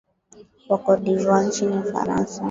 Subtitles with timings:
[0.69, 2.39] wa cote de voire nchini ufaransa